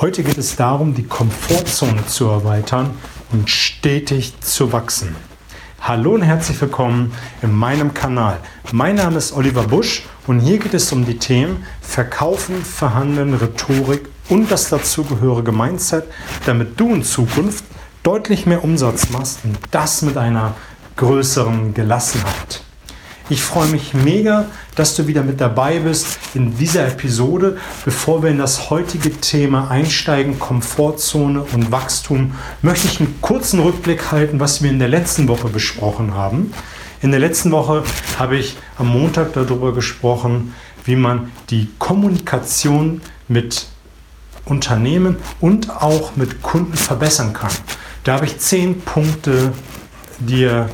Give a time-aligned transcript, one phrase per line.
[0.00, 2.94] Heute geht es darum, die Komfortzone zu erweitern
[3.32, 5.14] und stetig zu wachsen.
[5.78, 8.38] Hallo und herzlich willkommen in meinem Kanal.
[8.72, 14.08] Mein Name ist Oliver Busch und hier geht es um die Themen Verkaufen, Verhandeln, Rhetorik
[14.30, 16.04] und das dazugehörige Mindset,
[16.46, 17.66] damit du in Zukunft
[18.02, 20.54] deutlich mehr Umsatz machst und das mit einer
[20.96, 22.62] größeren Gelassenheit.
[23.30, 27.58] Ich freue mich mega, dass du wieder mit dabei bist in dieser Episode.
[27.84, 34.10] Bevor wir in das heutige Thema einsteigen, Komfortzone und Wachstum, möchte ich einen kurzen Rückblick
[34.10, 36.52] halten, was wir in der letzten Woche besprochen haben.
[37.02, 37.84] In der letzten Woche
[38.18, 40.52] habe ich am Montag darüber gesprochen,
[40.84, 43.68] wie man die Kommunikation mit
[44.44, 47.52] Unternehmen und auch mit Kunden verbessern kann.
[48.02, 49.52] Da habe ich zehn Punkte
[50.18, 50.68] dir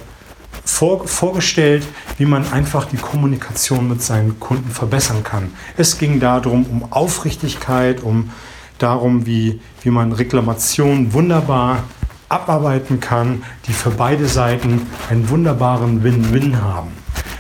[0.67, 1.87] vor, vorgestellt,
[2.19, 5.53] wie man einfach die Kommunikation mit seinen Kunden verbessern kann.
[5.77, 8.31] Es ging darum, um Aufrichtigkeit, um
[8.79, 11.85] darum, wie, wie man Reklamationen wunderbar
[12.29, 16.91] abarbeiten kann, die für beide Seiten einen wunderbaren Win-Win haben.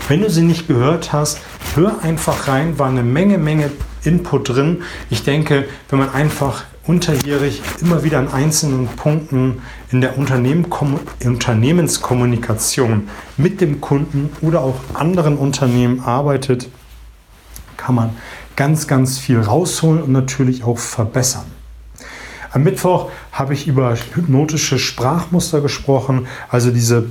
[0.08, 1.40] Wenn du sie nicht gehört hast,
[1.74, 3.72] hör einfach rein, war eine Menge, Menge
[4.06, 4.84] Input drin.
[5.10, 13.60] Ich denke, wenn man einfach unterjährig immer wieder an einzelnen Punkten in der Unternehmenskommunikation mit
[13.60, 16.68] dem Kunden oder auch anderen Unternehmen arbeitet,
[17.76, 18.10] kann man
[18.54, 21.46] ganz, ganz viel rausholen und natürlich auch verbessern.
[22.52, 27.06] Am Mittwoch habe ich über hypnotische Sprachmuster gesprochen, also diese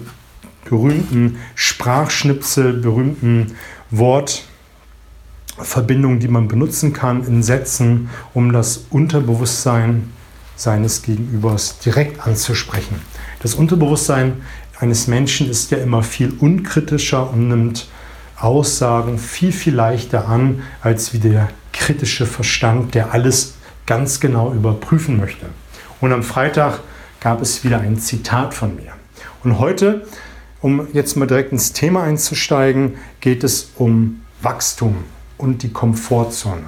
[0.68, 3.56] berühmten Sprachschnipsel, berühmten
[3.92, 4.46] Wort-
[5.58, 10.12] Verbindungen, die man benutzen kann in Sätzen, um das Unterbewusstsein
[10.56, 13.00] seines Gegenübers direkt anzusprechen.
[13.42, 14.42] Das Unterbewusstsein
[14.80, 17.88] eines Menschen ist ja immer viel unkritischer und nimmt
[18.38, 25.18] Aussagen viel, viel leichter an, als wie der kritische Verstand, der alles ganz genau überprüfen
[25.18, 25.46] möchte.
[26.02, 26.80] Und am Freitag
[27.22, 28.92] gab es wieder ein Zitat von mir.
[29.44, 30.06] Und heute,
[30.62, 35.06] um jetzt mal direkt ins Thema einzusteigen, geht es um Wachstum
[35.38, 36.66] und die Komfortzone.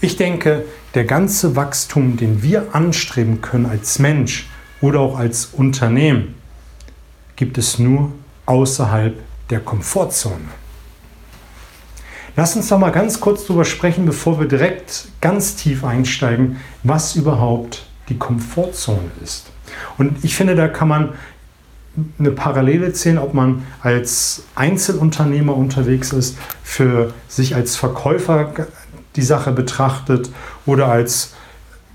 [0.00, 4.48] Ich denke, der ganze Wachstum, den wir anstreben können als Mensch
[4.80, 6.34] oder auch als Unternehmen,
[7.36, 8.12] gibt es nur
[8.46, 9.18] außerhalb
[9.50, 10.48] der Komfortzone.
[12.36, 17.16] Lass uns doch mal ganz kurz darüber sprechen, bevor wir direkt ganz tief einsteigen, was
[17.16, 19.50] überhaupt die Komfortzone ist.
[19.98, 21.12] Und ich finde, da kann man
[22.18, 28.52] eine Parallele ziehen, ob man als Einzelunternehmer unterwegs ist, für sich als Verkäufer
[29.16, 30.30] die Sache betrachtet
[30.66, 31.34] oder als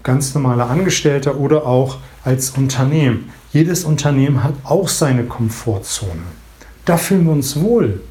[0.04, 3.30] ganz normaler Angestellter oder auch als Unternehmen.
[3.52, 6.22] Jedes Unternehmen hat auch seine Komfortzone.
[6.86, 8.02] Da fühlen wir uns wohl.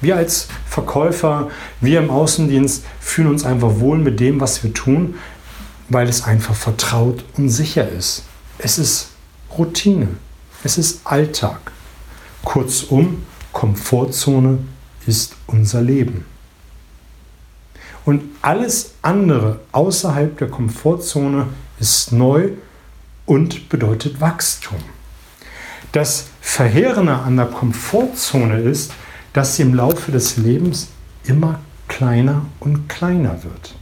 [0.00, 1.48] Wir als Verkäufer,
[1.80, 5.14] wir im Außendienst fühlen uns einfach wohl mit dem, was wir tun,
[5.88, 8.24] weil es einfach vertraut und sicher ist.
[8.58, 9.08] Es ist
[9.56, 10.08] Routine.
[10.64, 11.70] Es ist Alltag.
[12.44, 14.58] Kurzum, Komfortzone
[15.06, 16.24] ist unser Leben.
[18.04, 21.46] Und alles andere außerhalb der Komfortzone
[21.78, 22.50] ist neu
[23.26, 24.78] und bedeutet Wachstum.
[25.92, 28.92] Das Verheerende an der Komfortzone ist,
[29.32, 30.88] dass sie im Laufe des Lebens
[31.24, 33.77] immer kleiner und kleiner wird.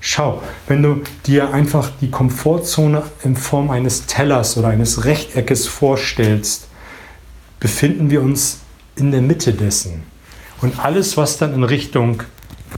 [0.00, 6.68] Schau, wenn du dir einfach die Komfortzone in Form eines Tellers oder eines Rechteckes vorstellst,
[7.58, 8.60] befinden wir uns
[8.96, 10.04] in der Mitte dessen.
[10.60, 12.22] Und alles, was dann in Richtung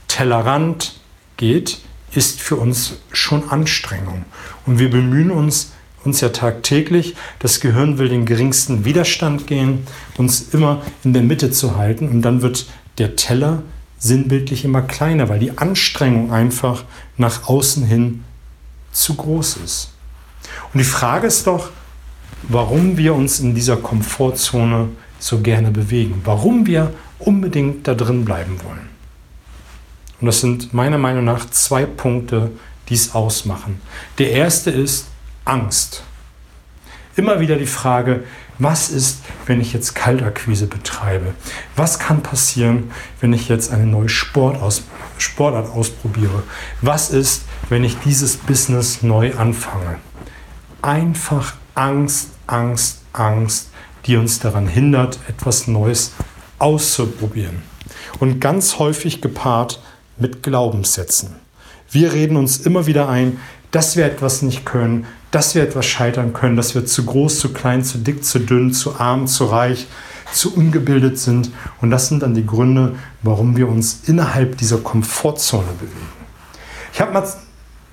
[0.08, 1.00] Tellerrand
[1.36, 1.80] geht,
[2.12, 4.24] ist für uns schon Anstrengung.
[4.66, 5.72] Und wir bemühen uns,
[6.04, 9.86] uns ja tagtäglich, das Gehirn will den geringsten Widerstand gehen,
[10.16, 12.08] uns immer in der Mitte zu halten.
[12.08, 12.66] Und dann wird
[12.98, 13.62] der Teller
[14.00, 16.84] sinnbildlich immer kleiner, weil die Anstrengung einfach
[17.16, 18.24] nach außen hin
[18.90, 19.92] zu groß ist.
[20.72, 21.70] Und die Frage ist doch,
[22.42, 24.88] warum wir uns in dieser Komfortzone
[25.18, 28.88] so gerne bewegen, warum wir unbedingt da drin bleiben wollen.
[30.20, 32.50] Und das sind meiner Meinung nach zwei Punkte,
[32.88, 33.80] die es ausmachen.
[34.18, 35.06] Der erste ist
[35.44, 36.02] Angst.
[37.20, 38.24] Immer wieder die Frage,
[38.58, 41.34] was ist, wenn ich jetzt Kaltakquise betreibe?
[41.76, 44.84] Was kann passieren, wenn ich jetzt eine neue Sport aus,
[45.18, 46.44] Sportart ausprobiere?
[46.80, 49.98] Was ist, wenn ich dieses Business neu anfange?
[50.80, 53.68] Einfach Angst, Angst, Angst,
[54.06, 56.12] die uns daran hindert, etwas Neues
[56.58, 57.60] auszuprobieren.
[58.18, 59.82] Und ganz häufig gepaart
[60.16, 61.34] mit Glaubenssätzen.
[61.90, 63.38] Wir reden uns immer wieder ein,
[63.72, 67.52] dass wir etwas nicht können, dass wir etwas scheitern können, dass wir zu groß, zu
[67.52, 69.86] klein, zu dick, zu dünn, zu arm, zu reich,
[70.32, 71.50] zu ungebildet sind.
[71.80, 76.08] Und das sind dann die Gründe, warum wir uns innerhalb dieser Komfortzone bewegen.
[76.92, 77.26] Ich habe mal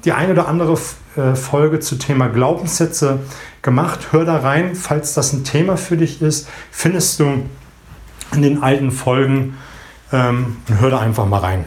[0.05, 0.79] die eine oder andere
[1.15, 3.19] äh, Folge zu Thema Glaubenssätze
[3.61, 4.11] gemacht.
[4.11, 6.47] Hör da rein, falls das ein Thema für dich ist.
[6.71, 7.43] Findest du
[8.33, 9.57] in den alten Folgen.
[10.11, 11.65] Ähm, hör da einfach mal rein.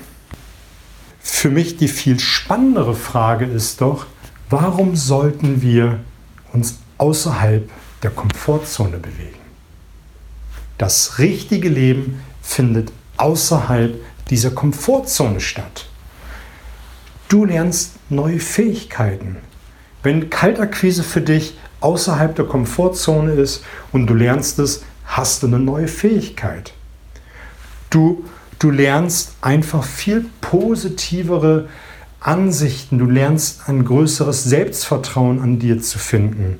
[1.20, 4.06] Für mich die viel spannendere Frage ist doch,
[4.50, 6.00] warum sollten wir
[6.52, 7.70] uns außerhalb
[8.02, 9.38] der Komfortzone bewegen?
[10.76, 13.94] Das richtige Leben findet außerhalb
[14.28, 15.86] dieser Komfortzone statt.
[17.28, 19.36] Du lernst neue Fähigkeiten.
[20.02, 23.62] Wenn Kaltakquise für dich außerhalb der Komfortzone ist
[23.92, 26.72] und du lernst es, hast du eine neue Fähigkeit.
[27.90, 28.24] Du,
[28.58, 31.68] du lernst einfach viel positivere
[32.20, 36.58] Ansichten, du lernst ein größeres Selbstvertrauen an dir zu finden.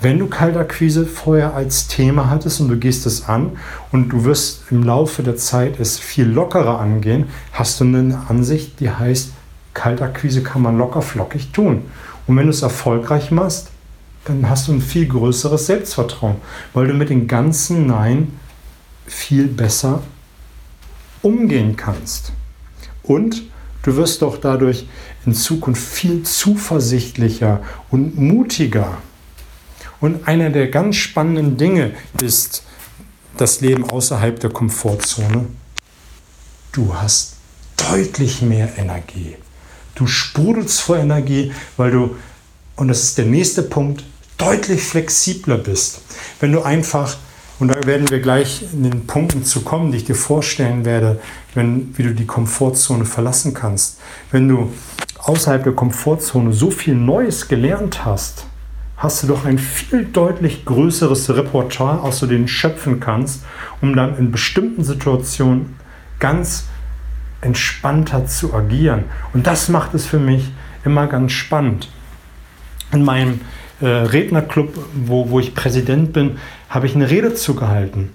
[0.00, 3.56] Wenn du Kaltakquise vorher als Thema hattest und du gehst es an
[3.90, 8.78] und du wirst im Laufe der Zeit es viel lockerer angehen, hast du eine Ansicht,
[8.78, 9.32] die heißt,
[9.74, 11.82] Kaltakquise kann man locker flockig tun.
[12.28, 13.70] Und wenn du es erfolgreich machst,
[14.24, 16.36] dann hast du ein viel größeres Selbstvertrauen,
[16.74, 18.38] weil du mit den ganzen Nein
[19.06, 20.02] viel besser
[21.22, 22.32] umgehen kannst.
[23.02, 23.42] Und
[23.82, 24.86] du wirst doch dadurch
[25.26, 28.98] in Zukunft viel zuversichtlicher und mutiger.
[30.00, 31.92] Und einer der ganz spannenden Dinge
[32.22, 32.64] ist
[33.36, 35.46] das Leben außerhalb der Komfortzone.
[36.72, 37.34] Du hast
[37.76, 39.36] deutlich mehr Energie.
[39.94, 42.16] Du sprudelst vor Energie, weil du,
[42.76, 44.04] und das ist der nächste Punkt,
[44.38, 46.00] deutlich flexibler bist.
[46.40, 47.16] Wenn du einfach,
[47.58, 51.20] und da werden wir gleich in den Punkten zu kommen, die ich dir vorstellen werde,
[51.54, 54.00] wenn, wie du die Komfortzone verlassen kannst.
[54.30, 54.72] Wenn du
[55.18, 58.46] außerhalb der Komfortzone so viel Neues gelernt hast,
[58.96, 63.44] hast du doch ein viel deutlich größeres Repertoire, aus dem du schöpfen kannst,
[63.80, 65.76] um dann in bestimmten Situationen
[66.18, 66.66] ganz
[67.40, 69.04] entspannter zu agieren.
[69.32, 70.52] Und das macht es für mich
[70.84, 71.88] immer ganz spannend.
[72.92, 73.40] In meinem
[73.82, 76.38] äh, Rednerclub, wo, wo ich Präsident bin,
[76.68, 78.10] habe ich eine Rede zugehalten.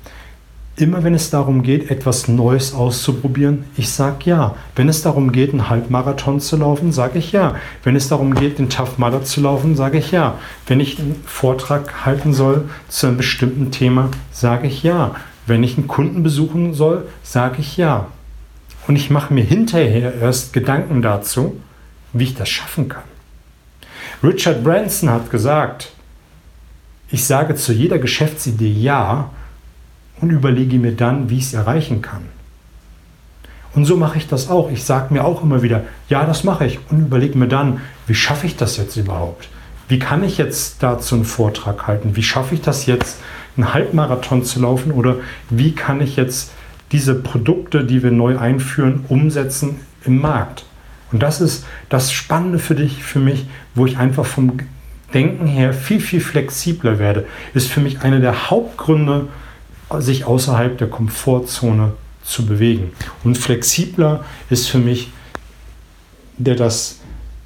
[0.78, 4.56] Immer wenn es darum geht, etwas Neues auszuprobieren, ich sage ja.
[4.76, 7.56] Wenn es darum geht, einen Halbmarathon zu laufen, sage ich ja.
[7.84, 10.36] Wenn es darum geht, den Tough Mudder zu laufen, sage ich ja.
[10.68, 15.16] Wenn ich einen Vortrag halten soll zu einem bestimmten Thema, sage ich ja.
[15.48, 18.08] Wenn ich einen Kunden besuchen soll, sage ich ja.
[18.88, 21.60] Und ich mache mir hinterher erst Gedanken dazu,
[22.14, 23.17] wie ich das schaffen kann.
[24.24, 25.92] Richard Branson hat gesagt,
[27.10, 29.30] ich sage zu jeder Geschäftsidee Ja
[30.20, 32.24] und überlege mir dann, wie ich es erreichen kann.
[33.76, 34.72] Und so mache ich das auch.
[34.72, 38.16] Ich sage mir auch immer wieder, ja, das mache ich und überlege mir dann, wie
[38.16, 39.50] schaffe ich das jetzt überhaupt?
[39.88, 42.16] Wie kann ich jetzt dazu einen Vortrag halten?
[42.16, 43.20] Wie schaffe ich das jetzt,
[43.56, 44.92] einen Halbmarathon zu laufen?
[44.92, 45.18] Oder
[45.50, 46.52] wie kann ich jetzt
[46.92, 50.66] diese Produkte, die wir neu einführen, umsetzen im Markt?
[51.12, 53.46] Und das ist das Spannende für dich, für mich,
[53.76, 54.60] wo ich einfach vom
[55.14, 59.28] Denken her viel, viel flexibler werde, ist für mich einer der Hauptgründe,
[60.00, 61.94] sich außerhalb der Komfortzone
[62.24, 62.92] zu bewegen.
[63.24, 65.10] Und flexibler ist für mich
[66.38, 67.00] der das,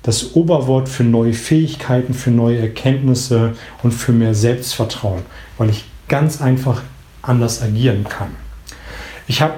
[0.03, 3.53] das Oberwort für neue Fähigkeiten, für neue Erkenntnisse
[3.83, 5.21] und für mehr Selbstvertrauen,
[5.57, 6.81] weil ich ganz einfach
[7.21, 8.31] anders agieren kann.
[9.27, 9.53] Ich habe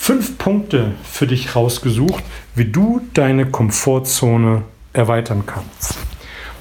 [0.00, 2.24] fünf Punkte für dich rausgesucht,
[2.54, 4.62] wie du deine Komfortzone
[4.94, 5.98] erweitern kannst.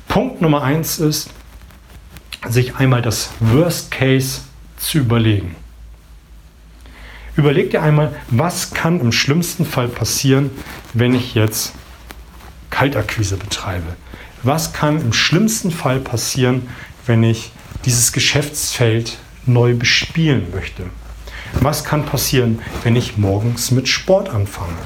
[0.10, 1.30] Punkt Nummer eins ist,
[2.50, 4.42] sich einmal das Worst Case
[4.78, 5.56] zu überlegen.
[7.38, 10.52] Überleg dir einmal, was kann im schlimmsten Fall passieren,
[10.94, 11.74] wenn ich jetzt
[12.70, 13.96] Kaltakquise betreibe?
[14.44, 16.68] Was kann im schlimmsten Fall passieren,
[17.06, 17.54] wenn ich
[17.86, 20.84] dieses Geschäftsfeld neu bespielen möchte?
[21.54, 24.78] Was kann passieren, wenn ich morgens mit Sport anfange?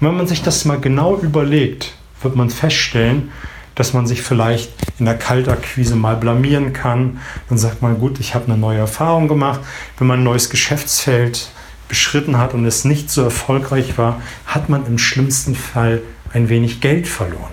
[0.00, 3.30] Und wenn man sich das mal genau überlegt, wird man feststellen,
[3.74, 7.20] dass man sich vielleicht in der Kaltakquise mal blamieren kann.
[7.48, 9.60] Dann sagt man, gut, ich habe eine neue Erfahrung gemacht.
[9.98, 11.48] Wenn man ein neues Geschäftsfeld
[11.88, 16.02] beschritten hat und es nicht so erfolgreich war, hat man im schlimmsten Fall
[16.32, 17.52] ein wenig Geld verloren.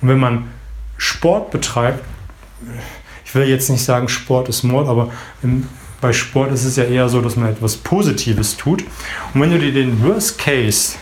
[0.00, 0.48] Und wenn man
[0.96, 2.04] Sport betreibt,
[3.24, 5.10] ich will jetzt nicht sagen, Sport ist Mord, aber
[5.42, 5.68] im,
[6.04, 8.84] bei Sport ist es ja eher so, dass man etwas Positives tut.
[9.32, 10.96] Und wenn du dir den Worst Case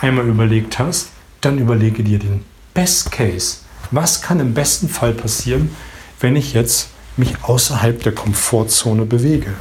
[0.00, 1.08] einmal überlegt hast,
[1.40, 3.56] dann überlege dir den Best Case.
[3.90, 5.74] Was kann im besten Fall passieren,
[6.20, 9.54] wenn ich jetzt mich außerhalb der Komfortzone bewege?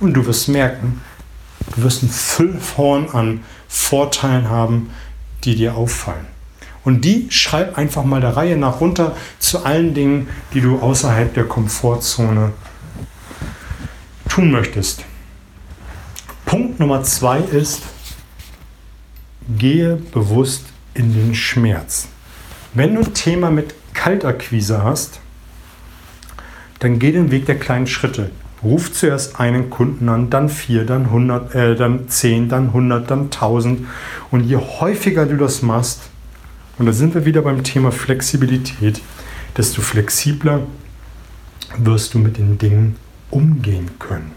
[0.00, 1.02] Und du wirst merken,
[1.76, 4.88] du wirst ein Füllhorn an Vorteilen haben,
[5.44, 6.24] die dir auffallen.
[6.84, 11.34] Und die schreib einfach mal der Reihe nach runter zu allen Dingen, die du außerhalb
[11.34, 12.54] der Komfortzone
[14.38, 15.04] tun möchtest.
[16.46, 17.82] Punkt Nummer zwei ist,
[19.58, 22.06] gehe bewusst in den Schmerz.
[22.72, 25.18] Wenn du ein Thema mit Kaltakquise hast,
[26.78, 28.30] dann geh den Weg der kleinen Schritte.
[28.62, 33.22] Ruf zuerst einen Kunden an, dann vier, dann 100, äh, dann 10, dann 100, dann
[33.24, 33.88] 1000.
[34.30, 36.10] Und je häufiger du das machst,
[36.78, 39.00] und da sind wir wieder beim Thema Flexibilität,
[39.56, 40.60] desto flexibler
[41.76, 44.32] wirst du mit den Dingen umgehen können.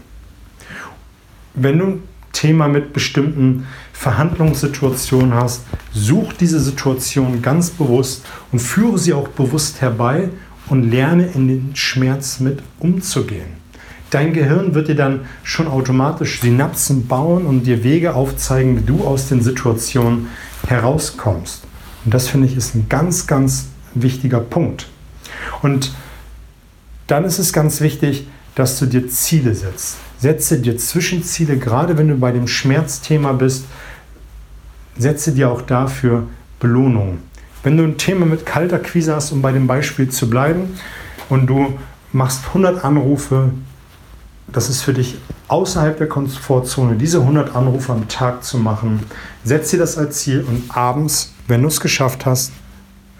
[1.54, 8.98] Wenn du ein Thema mit bestimmten Verhandlungssituationen hast, such diese Situation ganz bewusst und führe
[8.98, 10.30] sie auch bewusst herbei
[10.68, 13.62] und lerne in den Schmerz mit umzugehen.
[14.10, 19.04] Dein Gehirn wird dir dann schon automatisch Synapsen bauen und dir Wege aufzeigen, wie du
[19.04, 20.28] aus den Situationen
[20.66, 21.64] herauskommst.
[22.04, 24.88] Und das finde ich ist ein ganz, ganz wichtiger Punkt.
[25.62, 25.92] Und
[27.06, 29.96] dann ist es ganz wichtig, dass du dir Ziele setzt.
[30.18, 33.64] Setze dir Zwischenziele, gerade wenn du bei dem Schmerzthema bist,
[34.96, 36.24] setze dir auch dafür
[36.60, 37.18] Belohnungen.
[37.62, 40.78] Wenn du ein Thema mit kalter Quise hast, um bei dem Beispiel zu bleiben,
[41.28, 41.78] und du
[42.12, 43.50] machst 100 Anrufe,
[44.48, 45.16] das ist für dich
[45.48, 49.00] außerhalb der Komfortzone, diese 100 Anrufe am Tag zu machen.
[49.44, 52.52] Setz dir das als Ziel und abends, wenn du es geschafft hast,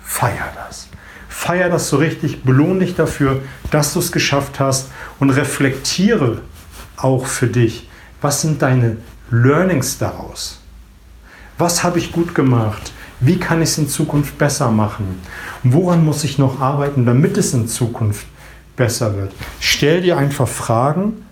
[0.02, 0.88] feier das.
[1.28, 4.88] Feier das so richtig, belohne dich dafür, dass du es geschafft hast
[5.19, 6.40] und reflektiere
[6.97, 7.88] auch für dich,
[8.21, 8.99] was sind deine
[9.31, 10.61] Learnings daraus?
[11.59, 12.92] Was habe ich gut gemacht?
[13.21, 15.21] Wie kann ich es in Zukunft besser machen?
[15.62, 18.26] Woran muss ich noch arbeiten, damit es in Zukunft
[18.76, 19.33] besser wird.
[19.61, 21.25] Stell dir einfach Fragen,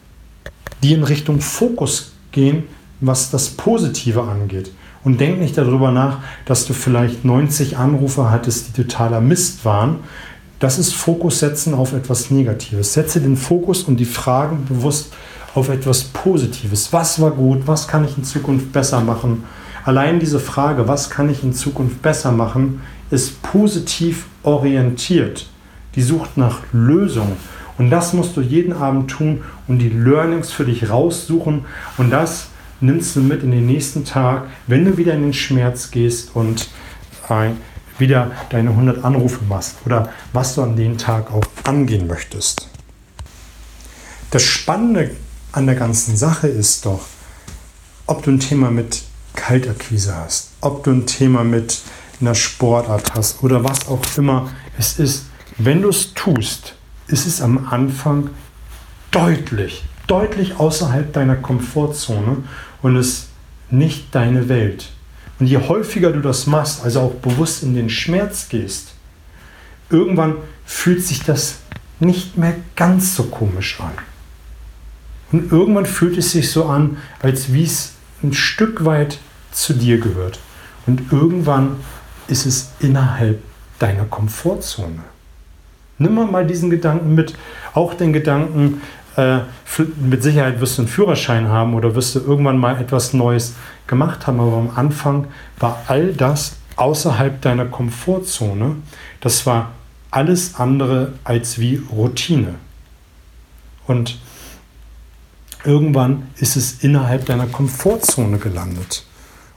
[0.83, 2.65] die in Richtung Fokus gehen,
[3.01, 4.71] was das Positive angeht.
[5.03, 10.01] Und denk nicht darüber nach, dass du vielleicht 90 Anrufe hattest, die totaler Mist waren.
[10.61, 12.93] Das ist Fokus setzen auf etwas Negatives.
[12.93, 15.13] Setze den Fokus und die Fragen bewusst
[15.57, 16.93] auf etwas Positives.
[16.93, 17.63] Was war gut?
[17.67, 19.43] Was kann ich in Zukunft besser machen?
[19.85, 25.47] Allein diese Frage, was kann ich in Zukunft besser machen, ist positiv orientiert
[25.95, 27.37] die sucht nach Lösungen.
[27.79, 31.65] Und das musst du jeden Abend tun und die Learnings für dich raussuchen.
[31.97, 32.49] Und das
[32.81, 36.69] nimmst du mit in den nächsten Tag, wenn du wieder in den Schmerz gehst und
[37.29, 37.51] äh,
[38.01, 42.69] wieder deine 100 Anrufe machst oder was du an dem Tag auch angehen möchtest.
[44.31, 45.11] Das Spannende
[45.53, 47.01] an der ganzen Sache ist doch,
[48.07, 49.03] ob du ein Thema mit
[49.35, 51.81] Kaltakquise hast, ob du ein Thema mit
[52.21, 55.27] einer Sportart hast oder was auch immer es ist.
[55.59, 56.75] Wenn du es tust,
[57.09, 58.31] ist es am Anfang
[59.11, 62.45] deutlich, deutlich außerhalb deiner Komfortzone
[62.83, 63.29] und ist
[63.71, 64.91] nicht deine Welt.
[65.41, 68.93] Und je häufiger du das machst, also auch bewusst in den Schmerz gehst,
[69.89, 71.57] irgendwann fühlt sich das
[71.99, 73.93] nicht mehr ganz so komisch an.
[75.33, 77.93] Und irgendwann fühlt es sich so an, als wie es
[78.23, 79.19] ein Stück weit
[79.51, 80.41] zu dir gehört.
[80.87, 81.77] Und irgendwann
[82.29, 83.43] ist es innerhalb
[83.79, 85.03] deiner Komfortzone.
[85.99, 87.35] Nimm mal diesen Gedanken mit,
[87.75, 88.81] auch den Gedanken,
[89.21, 93.55] äh, mit Sicherheit wirst du einen Führerschein haben oder wirst du irgendwann mal etwas Neues
[93.87, 95.27] gemacht haben, aber am Anfang
[95.59, 98.77] war all das außerhalb deiner Komfortzone.
[99.21, 99.73] Das war
[100.11, 102.55] alles andere als wie Routine.
[103.87, 104.19] Und
[105.65, 109.05] irgendwann ist es innerhalb deiner Komfortzone gelandet.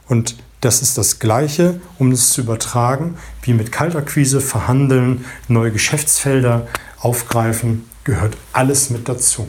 [0.08, 6.66] Und das ist das Gleiche, um es zu übertragen, wie mit Kaltakquise, Verhandeln, neue Geschäftsfelder
[7.00, 9.48] aufgreifen, gehört alles mit dazu.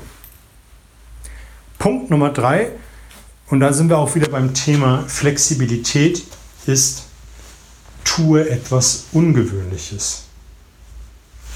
[1.78, 2.72] Punkt Nummer drei,
[3.48, 6.24] und da sind wir auch wieder beim Thema Flexibilität,
[6.66, 7.04] ist,
[8.04, 10.24] tue etwas Ungewöhnliches.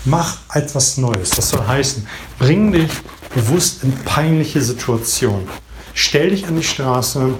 [0.06, 1.32] Mach etwas Neues.
[1.32, 2.91] Das soll heißen, bring dich
[3.34, 5.48] bewusst in peinliche Situationen.
[5.94, 7.34] Stell dich an die Straße,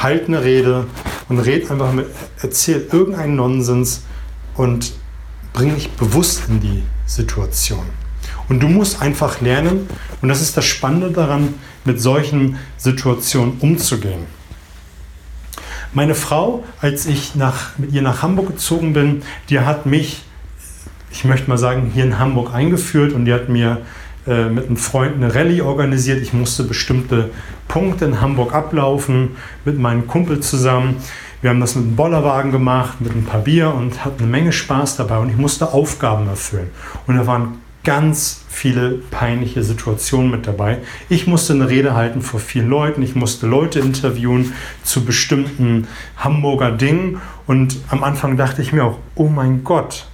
[0.00, 0.86] halt eine Rede
[1.28, 2.06] und red einfach mit,
[2.40, 4.02] erzähl irgendeinen Nonsens
[4.54, 4.92] und
[5.52, 7.84] bring dich bewusst in die Situation.
[8.50, 9.88] Und du musst einfach lernen,
[10.20, 11.54] und das ist das Spannende daran,
[11.84, 14.26] mit solchen Situationen umzugehen.
[15.92, 20.24] Meine Frau, als ich nach, mit ihr nach Hamburg gezogen bin, die hat mich,
[21.12, 23.82] ich möchte mal sagen, hier in Hamburg eingeführt und die hat mir
[24.26, 26.20] äh, mit einem Freund eine Rallye organisiert.
[26.20, 27.30] Ich musste bestimmte
[27.68, 30.96] Punkte in Hamburg ablaufen mit meinem Kumpel zusammen.
[31.40, 34.52] Wir haben das mit einem Bollerwagen gemacht, mit ein paar Bier und hatten eine Menge
[34.52, 36.70] Spaß dabei und ich musste Aufgaben erfüllen.
[37.06, 40.78] Und da waren ganz viele peinliche Situationen mit dabei.
[41.08, 44.52] Ich musste eine Rede halten vor vielen Leuten, ich musste Leute interviewen
[44.84, 50.06] zu bestimmten Hamburger Dingen und am Anfang dachte ich mir auch, oh mein Gott,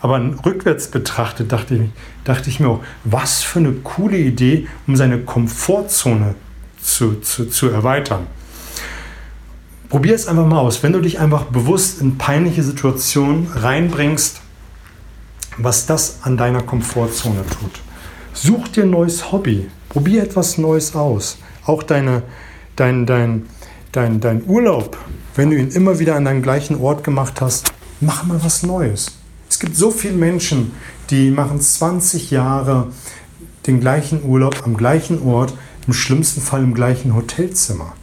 [0.00, 1.90] aber rückwärts betrachtet dachte ich,
[2.24, 6.34] dachte ich mir auch, was für eine coole Idee, um seine Komfortzone
[6.78, 8.26] zu, zu, zu erweitern.
[9.88, 10.82] Probier es einfach mal aus.
[10.82, 14.42] Wenn du dich einfach bewusst in peinliche Situationen reinbringst,
[15.58, 17.80] was das an deiner Komfortzone tut.
[18.32, 19.70] Such dir ein neues Hobby.
[19.88, 21.38] Probier etwas Neues aus.
[21.64, 22.22] Auch deine,
[22.76, 23.46] dein, dein,
[23.92, 24.96] dein, dein Urlaub,
[25.36, 29.12] wenn du ihn immer wieder an deinem gleichen Ort gemacht hast, mach mal was Neues.
[29.48, 30.72] Es gibt so viele Menschen,
[31.10, 32.88] die machen 20 Jahre
[33.66, 35.54] den gleichen Urlaub am gleichen Ort,
[35.86, 37.94] im schlimmsten Fall im gleichen Hotelzimmer.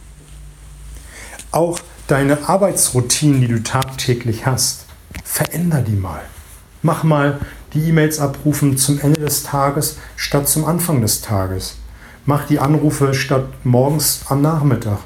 [1.50, 4.86] Auch deine Arbeitsroutinen, die du tagtäglich hast,
[5.24, 6.22] veränder die mal.
[6.82, 7.38] Mach mal
[7.74, 11.76] die E-Mails abrufen zum Ende des Tages statt zum Anfang des Tages.
[12.26, 14.98] Mach die Anrufe statt morgens am Nachmittag.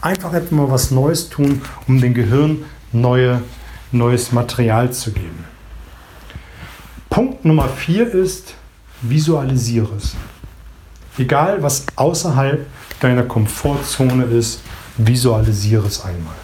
[0.00, 3.42] Einfach etwas mal was Neues tun, um dem Gehirn neue,
[3.92, 5.44] neues Material zu geben.
[7.10, 8.54] Punkt Nummer vier ist,
[9.00, 10.16] visualisiere es.
[11.16, 12.66] Egal, was außerhalb
[12.98, 14.62] deiner Komfortzone ist,
[14.96, 16.34] visualisiere es einmal.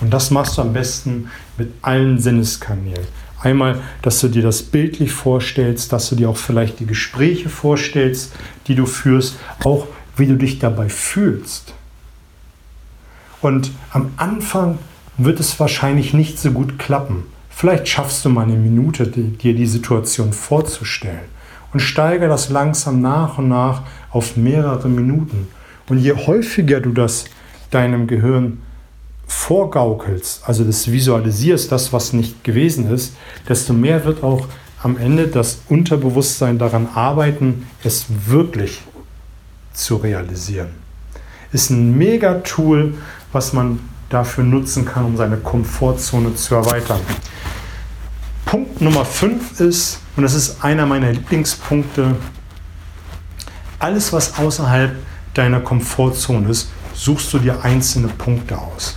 [0.00, 3.06] Und das machst du am besten mit allen Sinneskanälen.
[3.40, 8.32] Einmal, dass du dir das bildlich vorstellst, dass du dir auch vielleicht die Gespräche vorstellst,
[8.66, 11.74] die du führst, auch wie du dich dabei fühlst.
[13.40, 14.78] Und am Anfang
[15.16, 17.24] wird es wahrscheinlich nicht so gut klappen.
[17.48, 21.28] Vielleicht schaffst du mal eine Minute, dir die Situation vorzustellen
[21.72, 25.48] und steigere das langsam nach und nach auf mehrere Minuten.
[25.88, 27.24] Und je häufiger du das
[27.70, 28.62] deinem Gehirn
[29.30, 33.14] vorgaukelst, also das visualisierst, das, was nicht gewesen ist,
[33.48, 34.48] desto mehr wird auch
[34.82, 38.82] am Ende das Unterbewusstsein daran arbeiten, es wirklich
[39.72, 40.70] zu realisieren.
[41.52, 42.94] Ist ein mega Tool,
[43.30, 47.00] was man dafür nutzen kann, um seine Komfortzone zu erweitern.
[48.44, 52.16] Punkt Nummer 5 ist, und das ist einer meiner Lieblingspunkte,
[53.78, 54.96] alles, was außerhalb
[55.34, 58.96] deiner Komfortzone ist, suchst du dir einzelne Punkte aus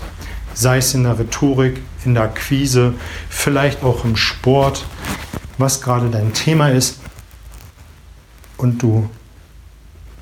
[0.53, 2.93] sei es in der Rhetorik, in der Akquise,
[3.29, 4.85] vielleicht auch im Sport,
[5.57, 6.99] was gerade dein Thema ist.
[8.57, 9.09] Und du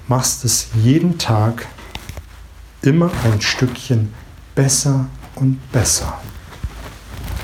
[0.08, 1.68] machst es jeden Tag
[2.82, 4.14] immer ein Stückchen
[4.56, 6.20] besser und besser.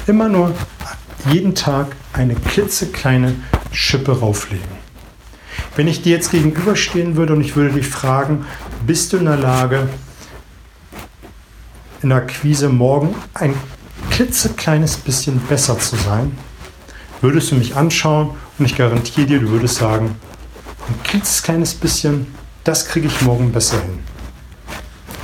[0.08, 0.54] Immer nur
[1.30, 3.36] jeden Tag eine klitzekleine
[3.72, 4.88] Schippe rauflegen.
[5.76, 8.46] Wenn ich dir jetzt gegenüberstehen würde und ich würde dich fragen,
[8.86, 9.88] bist du in der Lage,
[12.08, 13.54] in der Akquise morgen ein
[14.12, 16.38] klitzekleines bisschen besser zu sein,
[17.20, 20.16] würdest du mich anschauen und ich garantiere dir, du würdest sagen,
[20.88, 24.00] ein klitzekleines bisschen, das kriege ich morgen besser hin.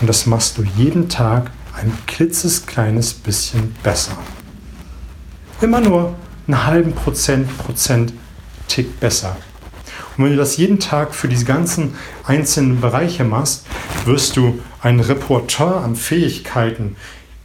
[0.01, 4.17] Und das machst du jeden Tag ein klitzekleines bisschen besser.
[5.61, 6.15] Immer nur
[6.47, 8.11] einen halben Prozent, Prozent
[8.67, 9.37] Tick besser.
[10.17, 11.95] Und wenn du das jeden Tag für diese ganzen
[12.25, 13.65] einzelnen Bereiche machst,
[14.05, 16.95] wirst du ein Repertoire an Fähigkeiten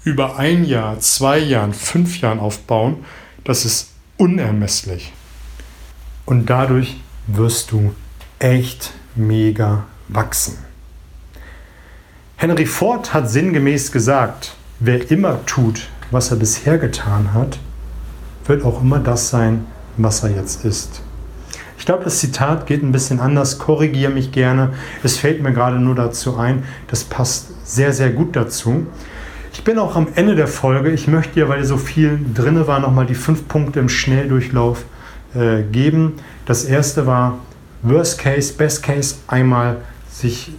[0.04, 3.04] über ein Jahr, zwei Jahren, fünf Jahren aufbauen.
[3.44, 5.12] Das ist unermesslich.
[6.24, 7.94] Und dadurch wirst du
[8.38, 10.58] echt mega wachsen.
[12.36, 17.58] Henry Ford hat sinngemäß gesagt, wer immer tut, was er bisher getan hat,
[18.46, 21.02] wird auch immer das sein, was er jetzt ist.
[21.78, 23.58] Ich glaube, das Zitat geht ein bisschen anders.
[23.58, 24.70] Korrigiere mich gerne.
[25.02, 26.64] Es fällt mir gerade nur dazu ein.
[26.88, 28.86] Das passt sehr, sehr gut dazu.
[29.52, 30.90] Ich bin auch am Ende der Folge.
[30.90, 34.84] Ich möchte dir, weil so viel drin war, nochmal die fünf Punkte im Schnelldurchlauf
[35.34, 36.14] äh, geben.
[36.46, 37.38] Das erste war
[37.82, 39.78] Worst Case, Best Case einmal
[40.10, 40.52] sich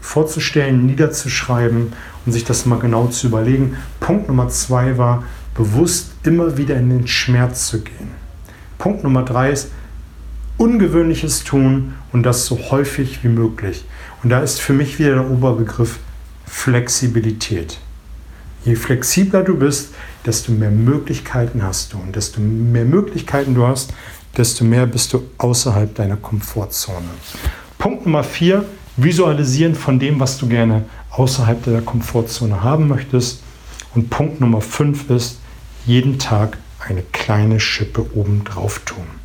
[0.00, 1.92] vorzustellen, niederzuschreiben
[2.24, 3.76] und sich das mal genau zu überlegen.
[4.00, 8.10] Punkt Nummer zwei war, bewusst immer wieder in den Schmerz zu gehen.
[8.78, 9.70] Punkt Nummer drei ist,
[10.62, 13.84] Ungewöhnliches tun und das so häufig wie möglich.
[14.22, 15.98] Und da ist für mich wieder der Oberbegriff
[16.46, 17.80] Flexibilität.
[18.64, 19.92] Je flexibler du bist,
[20.24, 21.98] desto mehr Möglichkeiten hast du.
[21.98, 23.92] Und desto mehr Möglichkeiten du hast,
[24.36, 27.10] desto mehr bist du außerhalb deiner Komfortzone.
[27.78, 28.64] Punkt Nummer vier,
[28.96, 33.42] visualisieren von dem, was du gerne außerhalb der Komfortzone haben möchtest.
[33.96, 35.40] Und Punkt Nummer fünf ist,
[35.86, 39.21] jeden Tag eine kleine Schippe oben drauf tun.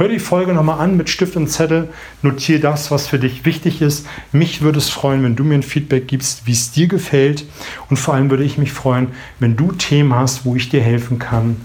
[0.00, 1.90] Hör die Folge nochmal an mit Stift und Zettel,
[2.22, 4.06] notiere das, was für dich wichtig ist.
[4.32, 7.44] Mich würde es freuen, wenn du mir ein Feedback gibst, wie es dir gefällt.
[7.90, 9.08] Und vor allem würde ich mich freuen,
[9.40, 11.58] wenn du Themen hast, wo ich dir helfen kann,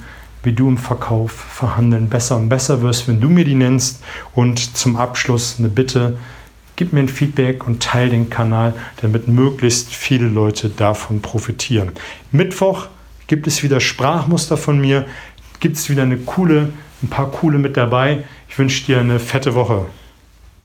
[0.44, 4.04] wie du im Verkauf verhandeln besser und besser wirst, wenn du mir die nennst.
[4.34, 6.18] Und zum Abschluss eine Bitte,
[6.76, 11.94] gib mir ein Feedback und teile den Kanal, damit möglichst viele Leute davon profitieren.
[12.34, 12.88] Mittwoch
[13.28, 15.06] gibt es wieder Sprachmuster von mir,
[15.62, 18.24] gibt es wieder eine coole ein paar coole mit dabei.
[18.48, 19.86] Ich wünsche dir eine fette Woche.